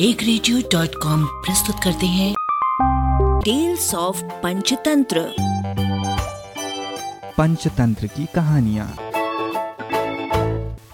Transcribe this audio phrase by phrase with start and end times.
[0.00, 2.34] एक radio dot com प्रस्तुत करते हैं।
[3.44, 5.34] टेल्स ऑफ़ पंचतंत्र
[7.38, 8.96] पंचतंत्र की कहानियाँ।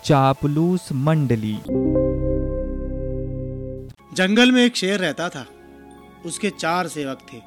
[0.04, 1.59] चापलूस मंडली।
[4.14, 5.46] जंगल में एक शेर रहता था।
[6.27, 7.39] उसके चार सेवक थे।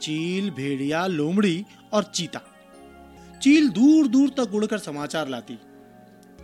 [0.00, 2.40] चील भेड़िया लोमड़ी और चीता।
[3.42, 5.58] चील दूर दूर तक उड़कर समाचार लाती।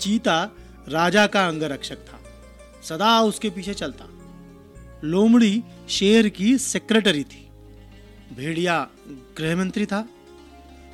[0.01, 0.51] चीता
[0.89, 2.21] राजा का अंगरक्षक था।
[2.83, 4.05] सदा उसके पीछे चलता।
[5.05, 7.49] लोमड़ी शेर की सेक्रेटरी थी।
[8.37, 8.89] भेड़िया
[9.39, 10.09] गृह मंत्री था।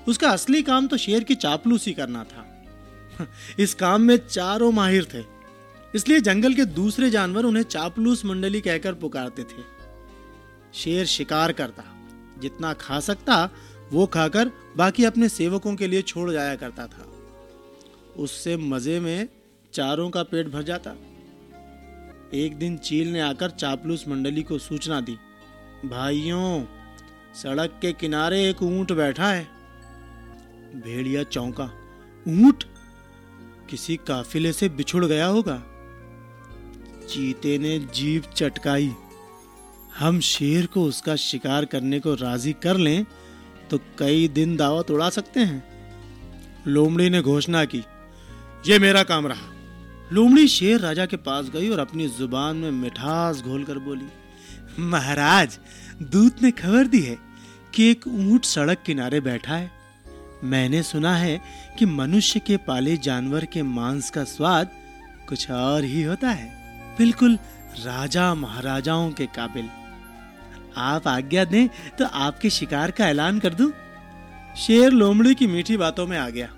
[0.08, 2.64] उसका असली काम तो शेर की चापलूसी करना था।
[3.58, 5.24] इस काम में चारों माहिर थे।
[5.94, 9.62] इसलिए जंगल के दूसरे जानवर उन्हें चापलूस मंडली कहकर पुकारते थे।
[10.74, 11.84] शेर शिकार करता,
[12.40, 13.50] जितना खा सकता,
[13.92, 17.06] वो खाकर बाकी अपने सेवकों के लिए छोड़ जाया करता था।
[18.16, 19.28] उससे मज़े में
[19.72, 20.94] चारों का पेट भर जाता।
[22.34, 25.12] एक दिन चील ने आकर चापलूस मंडली को सूचना दी,
[25.84, 26.64] भाइयों,
[27.34, 29.46] सड़क के किनारे एक ऊँट बैठा है।
[30.74, 31.64] भेड़िया चौंका,
[32.26, 32.64] ऊँट?
[33.70, 35.56] किसी काफिले से बिछुड़ गया होगा?
[37.08, 38.92] चीते ने जीप चटकाई,
[39.98, 43.04] हम शेर को उसका शिकार करने को राज़ी कर लें
[43.70, 45.64] तो कई दिन दावत उड़ा सकते हैं।
[46.66, 47.84] लोमड़ी ने घोषणा की
[48.66, 49.57] यह मेरा काम रहा।
[50.12, 54.06] लोमड़ी शेर राजा के पास गई और अपनी ज़ुबान में मिठास घोलकर बोली,
[54.80, 55.58] महाराज,
[56.02, 57.16] दूत ने खबर दी है
[57.74, 59.70] कि एक ऊँट सड़क किनारे बैठा है।
[60.44, 61.40] मैंने सुना है
[61.78, 64.70] कि मनुष्य के पाले जानवर के मांस का स्वाद
[65.28, 66.48] कुछ और ही होता है।
[66.98, 67.34] बिल्कुल
[67.78, 69.68] राजा महाराजाओं के काबिल।
[70.76, 71.68] आप आज्ञा दें
[71.98, 73.72] तो आपके शिकार का ऐलान कर दूँ?
[74.56, 76.48] शेर लोमड़ी की मीठी बातों में आ गया।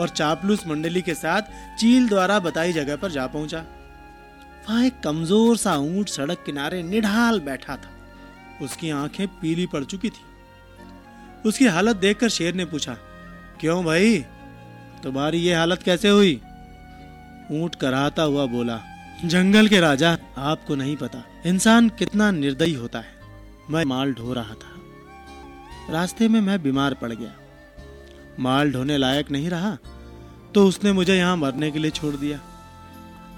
[0.00, 1.42] और चापलूस मंडली के साथ
[1.78, 3.64] चील द्वारा बताई जगह पर जा पहुँचा।
[4.68, 7.90] वहाँ एक कमज़ोर सा ऊँट सड़क किनारे निढाल बैठा था।
[8.62, 10.26] उसकी आँखें पीली पड़ चुकी थी।
[11.46, 12.96] उसकी हालत देखकर शेर ने पूछा,
[13.60, 14.18] क्यों भाई?
[15.02, 16.34] तुम्हारी ये हालत कैसे हुई?
[17.52, 18.80] ऊँट कराता हुआ बोला,
[19.24, 23.16] जंगल के राजा, आपको नहीं पता, इंसान कितना निर्दयी होता है।
[23.70, 27.34] मैं माल ढो रहा था। रास्ते में मैं बीमार पड़ गया।
[28.38, 29.76] माल ढोने लायक नहीं रहा
[30.54, 32.38] तो उसने मुझे यहाँ मरने के लिए छोड़ दिया।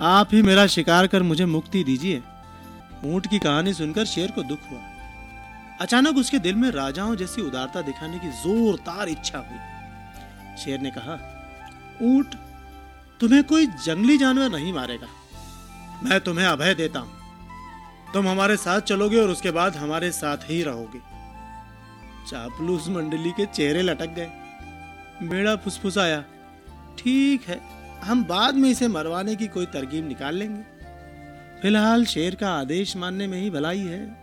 [0.09, 2.23] आप ही मेरा शिकार कर मुझे मुक्ति दीजिए।
[3.05, 4.81] ऊँट की कहानी सुनकर शेर को दुख हुआ।
[5.81, 11.15] अचानक उसके दिल में राजाओं जैसी उदारता दिखाने की जोरदार इच्छा हुई। शेर ने कहा,
[12.03, 12.35] ऊँट,
[13.21, 15.07] तुम्हें कोई जंगली जानवर नहीं मारेगा।
[16.03, 20.63] मैं तुम्हें अभय देता हूँ। तुम हमारे साथ चलोगे और उसके बाद हमारे साथ ही
[20.63, 20.99] रहोगे।
[22.31, 24.31] चापलूस मंडली के चेहरे लटक गए।
[25.23, 26.21] बेड़ा फुसफुसाया,
[26.99, 27.61] ठीक है,
[28.03, 30.63] हम बाद में इसे मरवाने की कोई तरकीब निकाल लेंगे।
[31.63, 34.19] फ़िलहाल शेर का आदेश मानने में ही भलाई है।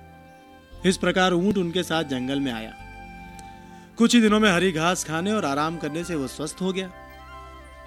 [0.86, 2.74] इस प्रकार ऊँट उनके साथ जंगल में आया।
[3.98, 6.92] कुछ ही दिनों में हरी घास खाने और आराम करने से वो स्वस्थ हो गया।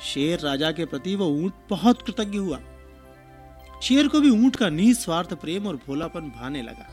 [0.05, 2.59] शेर राजा के प्रति वो ऊँट बहुत कृतज्ञ हुआ।
[3.83, 6.87] शेर को भी ऊँट का निस्वार्थ प्रेम और भोलापन भाने लगा।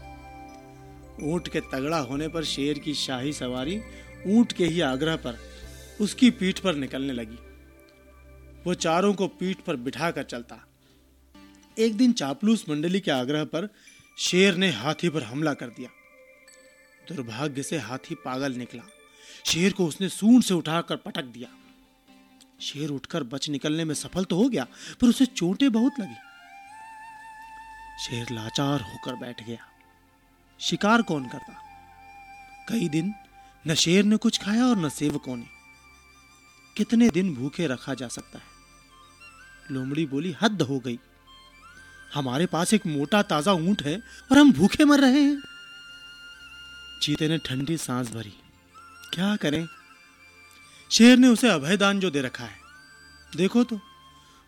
[1.24, 3.80] ऊँट के तगड़ा होने पर शेर की शाही सवारी
[4.28, 5.38] ऊँट के ही आग्रह पर
[6.02, 7.38] उसकी पीठ पर निकलने लगी।
[8.64, 10.68] वो चारों को पीठ पर बिठा कर चलता।
[11.80, 13.70] एक दिन चापलूस मंडली के आग्रह पर
[14.18, 15.90] शेर ने हाथी पर हमला कर दिया।
[17.08, 18.84] दुर्भाग्य से हाथी पागल निकला।
[19.46, 21.50] शेर को उसने सूंड से उठाकर पटक दिया।
[22.62, 24.68] शेर उठकर बच निकलने में सफल तो हो गया,
[25.02, 26.16] पर उसे चोटें बहुत लगी।
[28.06, 29.60] शेर लाचार होकर बैठ गया।
[30.60, 31.64] शिकार कौन करता?
[32.70, 33.14] कई दिन
[33.68, 35.57] न शेर ने कुछ खाया और न सेवकों ने।
[36.78, 38.46] कितने दिन भूखे रखा जा सकता है?
[39.72, 41.00] लोमड़ी बोली, हद हो गई।
[42.14, 44.02] हमारे पास एक मोटा ताज़ा ऊँट है
[44.32, 45.42] और हम भूखे मर रहे हैं।
[47.02, 48.34] चीते ने ठंडी सांस भरी।
[49.14, 49.68] क्या करें?
[50.92, 52.58] शेर ने उसे अभयदान जो दे रखा है।
[53.36, 53.80] देखो तो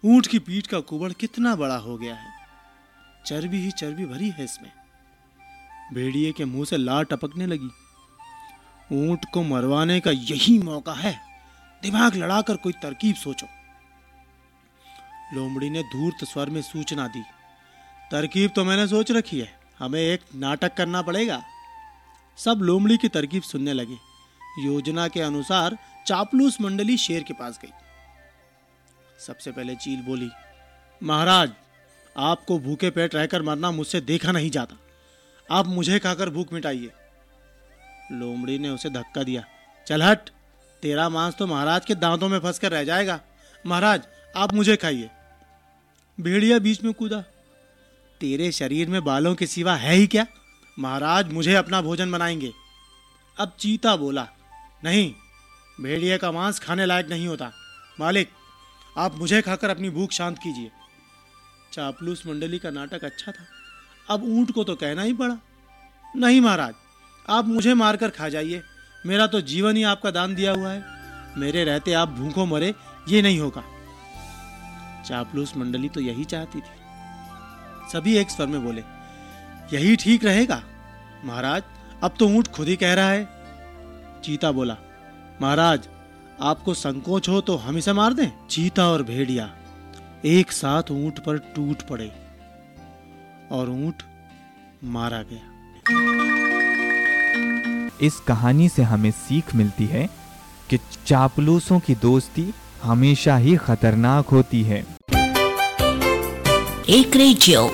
[0.06, 2.32] ऊँट की पीठ का कुबड़ कितना बड़ा हो गया है।
[3.26, 4.72] चर्बी ही चर्बी भरी है इसमें।
[5.94, 7.70] भेड़िए के मुँह से लार टपकने लगी।
[8.92, 11.29] ऊँट को मरवाने का यही मौका है।
[11.84, 13.48] दिमाग लड़ाकर कोई तरकीब सोचो।
[15.34, 17.22] लोमड़ी ने धूर्त स्वर में सूचना दी,
[18.12, 21.42] तरकीब तो मैंने सोच रखी है, हमें एक नाटक करना पड़ेगा।
[22.38, 23.98] सब लोमड़ी की तरकीब सुनने लगे।
[24.60, 25.78] योजना के अनुसार
[26.08, 27.72] चापलूस मंडली शेर के पास गई।
[29.20, 30.30] सबसे पहले चील बोली,
[31.02, 31.52] महाराज,
[32.16, 34.76] आपको भूखे पेट रहकर मरना मुझसे देखा नहीं जाता।
[35.50, 36.92] आप मुझे खाकर भूख मिटाइए।
[38.12, 39.44] लोमड़ी ने उसे धक्का दिया,
[39.88, 40.30] चल हट।
[40.84, 43.20] तेरा मांस तो महाराज के दांतों में फंस कर रह जाएगा।
[43.66, 44.02] महाराज,
[44.36, 45.10] आप मुझे खाइए।
[46.18, 47.22] भेड़िया बीच में कूदा।
[48.22, 50.26] तेरे शरीर में बालों के सिवा है ही क्या?
[50.80, 52.52] महाराज, मुझे अपना भोजन बनाएँगे।
[53.38, 54.28] अब चीता बोला,
[54.84, 55.14] नहीं
[55.82, 57.52] भेड़िए का मांस खाने लायक नहीं होता।
[58.00, 58.30] मालिक,
[58.98, 60.72] आप मुझे खाकर अपनी भूख शांत कीजिए।
[61.74, 63.46] चापलूस मंडली का नाटक अच्छा था।
[64.10, 65.38] अब ऊँट को तो कहना ही पड़ा,
[66.16, 66.74] नहीं महाराज,
[67.30, 68.62] आप मुझे मारकर खा जाइए।
[69.06, 70.84] मेरा तो जीवन ही आपका दान दिया हुआ है।
[71.38, 72.74] मेरे रहते आप भूखों मरे,
[73.10, 73.64] ये नहीं होगा।
[75.06, 76.78] चापलूस मंडली तो यही चाहती थी।
[77.92, 78.82] सभी एक स्वर में बोले,
[79.74, 80.62] यही ठीक रहेगा?
[81.26, 81.64] महाराज,
[82.04, 84.78] अब तो ऊँट खुद ही कह रहा है। चीता बोला,
[85.42, 85.88] महाराज,
[86.42, 88.48] आपको संकोच हो तो हम इसे मार दें?
[88.48, 89.50] चीता और भेड़िया
[90.26, 92.12] एक साथ ऊँट पर टूट पड़े
[93.52, 94.04] और ऊँट
[94.84, 96.49] मारा गया।
[98.02, 100.10] इस कहानी से हमें सीख मिलती है
[100.70, 102.54] कि चापलूसों की दोस्ती
[102.84, 104.86] हमेशा ही खतरनाक होती है।
[106.90, 107.72] एक रेडियो।